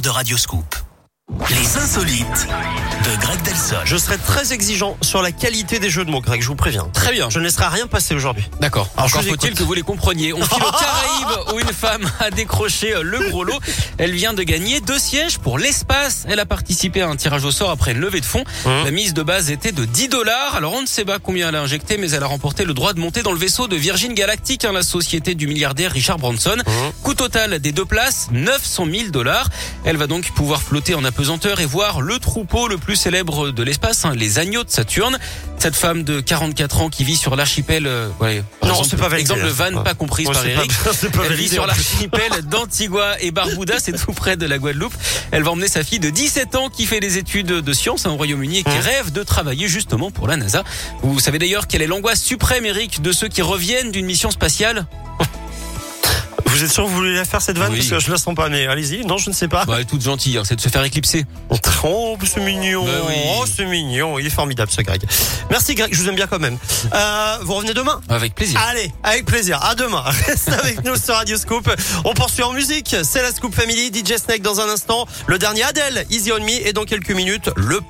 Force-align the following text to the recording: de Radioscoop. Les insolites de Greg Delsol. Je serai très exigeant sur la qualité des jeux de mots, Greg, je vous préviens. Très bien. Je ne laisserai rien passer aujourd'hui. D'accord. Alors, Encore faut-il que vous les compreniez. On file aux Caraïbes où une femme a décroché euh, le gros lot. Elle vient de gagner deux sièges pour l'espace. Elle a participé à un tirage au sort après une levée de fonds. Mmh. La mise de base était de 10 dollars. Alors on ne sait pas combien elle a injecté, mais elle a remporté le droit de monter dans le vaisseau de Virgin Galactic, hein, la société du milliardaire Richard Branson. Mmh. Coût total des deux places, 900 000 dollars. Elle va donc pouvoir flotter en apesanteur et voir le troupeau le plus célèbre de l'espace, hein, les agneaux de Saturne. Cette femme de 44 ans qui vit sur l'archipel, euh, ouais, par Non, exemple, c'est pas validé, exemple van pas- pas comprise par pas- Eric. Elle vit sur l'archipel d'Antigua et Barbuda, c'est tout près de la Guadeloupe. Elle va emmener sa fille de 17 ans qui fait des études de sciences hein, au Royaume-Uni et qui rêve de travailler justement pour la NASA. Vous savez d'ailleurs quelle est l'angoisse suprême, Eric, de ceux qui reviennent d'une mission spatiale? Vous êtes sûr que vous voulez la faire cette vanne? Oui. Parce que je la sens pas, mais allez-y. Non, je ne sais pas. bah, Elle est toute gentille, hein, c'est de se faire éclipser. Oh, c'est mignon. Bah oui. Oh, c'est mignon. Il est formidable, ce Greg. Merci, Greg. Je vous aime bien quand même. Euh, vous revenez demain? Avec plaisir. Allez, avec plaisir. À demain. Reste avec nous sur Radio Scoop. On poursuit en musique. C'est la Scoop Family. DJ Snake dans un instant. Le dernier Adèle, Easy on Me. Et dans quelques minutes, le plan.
de 0.00 0.10
Radioscoop. 0.10 0.87
Les 1.50 1.76
insolites 1.76 2.48
de 3.04 3.20
Greg 3.20 3.42
Delsol. 3.42 3.78
Je 3.84 3.98
serai 3.98 4.16
très 4.16 4.54
exigeant 4.54 4.96
sur 5.02 5.20
la 5.20 5.30
qualité 5.30 5.78
des 5.78 5.90
jeux 5.90 6.06
de 6.06 6.10
mots, 6.10 6.22
Greg, 6.22 6.40
je 6.40 6.48
vous 6.48 6.54
préviens. 6.54 6.88
Très 6.94 7.12
bien. 7.12 7.28
Je 7.28 7.38
ne 7.38 7.44
laisserai 7.44 7.66
rien 7.66 7.86
passer 7.86 8.14
aujourd'hui. 8.14 8.48
D'accord. 8.60 8.88
Alors, 8.96 9.10
Encore 9.10 9.22
faut-il 9.24 9.52
que 9.52 9.62
vous 9.62 9.74
les 9.74 9.82
compreniez. 9.82 10.32
On 10.32 10.42
file 10.42 10.62
aux 10.62 10.70
Caraïbes 10.70 11.52
où 11.54 11.58
une 11.60 11.72
femme 11.74 12.10
a 12.20 12.30
décroché 12.30 12.94
euh, 12.94 13.02
le 13.02 13.28
gros 13.28 13.44
lot. 13.44 13.58
Elle 13.98 14.12
vient 14.12 14.32
de 14.32 14.42
gagner 14.42 14.80
deux 14.80 14.98
sièges 14.98 15.38
pour 15.38 15.58
l'espace. 15.58 16.24
Elle 16.28 16.40
a 16.40 16.46
participé 16.46 17.02
à 17.02 17.08
un 17.08 17.16
tirage 17.16 17.44
au 17.44 17.50
sort 17.50 17.70
après 17.70 17.92
une 17.92 18.00
levée 18.00 18.20
de 18.20 18.26
fonds. 18.26 18.44
Mmh. 18.64 18.84
La 18.84 18.90
mise 18.90 19.12
de 19.12 19.22
base 19.22 19.50
était 19.50 19.72
de 19.72 19.84
10 19.84 20.08
dollars. 20.08 20.54
Alors 20.54 20.72
on 20.72 20.80
ne 20.80 20.86
sait 20.86 21.04
pas 21.04 21.18
combien 21.18 21.50
elle 21.50 21.56
a 21.56 21.60
injecté, 21.60 21.98
mais 21.98 22.10
elle 22.12 22.22
a 22.22 22.26
remporté 22.26 22.64
le 22.64 22.72
droit 22.72 22.94
de 22.94 23.00
monter 23.00 23.22
dans 23.22 23.32
le 23.32 23.38
vaisseau 23.38 23.68
de 23.68 23.76
Virgin 23.76 24.14
Galactic, 24.14 24.64
hein, 24.64 24.72
la 24.72 24.82
société 24.82 25.34
du 25.34 25.46
milliardaire 25.46 25.92
Richard 25.92 26.16
Branson. 26.16 26.56
Mmh. 26.56 26.70
Coût 27.02 27.14
total 27.14 27.58
des 27.58 27.72
deux 27.72 27.84
places, 27.84 28.28
900 28.32 28.86
000 28.90 29.10
dollars. 29.10 29.50
Elle 29.84 29.98
va 29.98 30.06
donc 30.06 30.30
pouvoir 30.32 30.62
flotter 30.62 30.94
en 30.94 31.04
apesanteur 31.22 31.58
et 31.58 31.66
voir 31.66 32.00
le 32.00 32.20
troupeau 32.20 32.68
le 32.68 32.78
plus 32.78 32.94
célèbre 32.94 33.50
de 33.50 33.62
l'espace, 33.64 34.04
hein, 34.04 34.12
les 34.14 34.38
agneaux 34.38 34.62
de 34.62 34.70
Saturne. 34.70 35.18
Cette 35.58 35.74
femme 35.74 36.04
de 36.04 36.20
44 36.20 36.80
ans 36.82 36.88
qui 36.90 37.02
vit 37.02 37.16
sur 37.16 37.34
l'archipel, 37.34 37.88
euh, 37.88 38.08
ouais, 38.20 38.44
par 38.60 38.68
Non, 38.68 38.74
exemple, 38.76 38.88
c'est 38.90 38.96
pas 38.96 39.08
validé, 39.08 39.32
exemple 39.32 39.48
van 39.48 39.72
pas- 39.78 39.82
pas 39.82 39.94
comprise 39.94 40.26
par 40.30 40.40
pas- 40.40 40.48
Eric. 40.48 40.70
Elle 41.24 41.32
vit 41.34 41.48
sur 41.48 41.66
l'archipel 41.66 42.30
d'Antigua 42.44 43.20
et 43.20 43.32
Barbuda, 43.32 43.80
c'est 43.80 43.98
tout 43.98 44.12
près 44.12 44.36
de 44.36 44.46
la 44.46 44.58
Guadeloupe. 44.58 44.94
Elle 45.32 45.42
va 45.42 45.50
emmener 45.50 45.66
sa 45.66 45.82
fille 45.82 45.98
de 45.98 46.10
17 46.10 46.54
ans 46.54 46.68
qui 46.68 46.86
fait 46.86 47.00
des 47.00 47.18
études 47.18 47.48
de 47.48 47.72
sciences 47.72 48.06
hein, 48.06 48.10
au 48.10 48.16
Royaume-Uni 48.16 48.58
et 48.58 48.62
qui 48.62 48.78
rêve 48.78 49.10
de 49.10 49.24
travailler 49.24 49.66
justement 49.66 50.12
pour 50.12 50.28
la 50.28 50.36
NASA. 50.36 50.62
Vous 51.02 51.18
savez 51.18 51.40
d'ailleurs 51.40 51.66
quelle 51.66 51.82
est 51.82 51.88
l'angoisse 51.88 52.22
suprême, 52.22 52.64
Eric, 52.64 53.02
de 53.02 53.10
ceux 53.10 53.26
qui 53.26 53.42
reviennent 53.42 53.90
d'une 53.90 54.06
mission 54.06 54.30
spatiale? 54.30 54.86
Vous 56.48 56.64
êtes 56.64 56.70
sûr 56.72 56.84
que 56.84 56.88
vous 56.88 56.96
voulez 56.96 57.14
la 57.14 57.24
faire 57.24 57.40
cette 57.42 57.58
vanne? 57.58 57.70
Oui. 57.72 57.78
Parce 57.78 57.90
que 57.90 57.98
je 58.00 58.10
la 58.10 58.18
sens 58.18 58.34
pas, 58.34 58.48
mais 58.48 58.66
allez-y. 58.66 59.04
Non, 59.04 59.16
je 59.18 59.30
ne 59.30 59.34
sais 59.34 59.48
pas. 59.48 59.64
bah, 59.64 59.74
Elle 59.76 59.82
est 59.82 59.84
toute 59.84 60.02
gentille, 60.02 60.36
hein, 60.38 60.42
c'est 60.44 60.56
de 60.56 60.60
se 60.60 60.68
faire 60.68 60.82
éclipser. 60.82 61.24
Oh, 61.50 62.16
c'est 62.24 62.40
mignon. 62.40 62.84
Bah 62.84 62.90
oui. 63.06 63.14
Oh, 63.38 63.44
c'est 63.46 63.64
mignon. 63.64 64.18
Il 64.18 64.26
est 64.26 64.30
formidable, 64.30 64.70
ce 64.70 64.82
Greg. 64.82 65.02
Merci, 65.50 65.74
Greg. 65.74 65.92
Je 65.94 66.02
vous 66.02 66.08
aime 66.08 66.16
bien 66.16 66.26
quand 66.26 66.38
même. 66.40 66.58
Euh, 66.94 67.36
vous 67.42 67.54
revenez 67.54 67.74
demain? 67.74 68.00
Avec 68.08 68.34
plaisir. 68.34 68.60
Allez, 68.68 68.90
avec 69.02 69.24
plaisir. 69.26 69.62
À 69.62 69.74
demain. 69.74 70.02
Reste 70.26 70.48
avec 70.48 70.84
nous 70.84 70.96
sur 70.96 71.14
Radio 71.14 71.36
Scoop. 71.36 71.70
On 72.04 72.14
poursuit 72.14 72.42
en 72.42 72.52
musique. 72.52 72.96
C'est 73.04 73.22
la 73.22 73.30
Scoop 73.32 73.54
Family. 73.54 73.88
DJ 73.92 74.16
Snake 74.16 74.42
dans 74.42 74.60
un 74.60 74.68
instant. 74.68 75.06
Le 75.26 75.38
dernier 75.38 75.62
Adèle, 75.64 76.06
Easy 76.10 76.32
on 76.32 76.40
Me. 76.42 76.66
Et 76.66 76.72
dans 76.72 76.84
quelques 76.84 77.12
minutes, 77.12 77.50
le 77.56 77.80
plan. 77.80 77.86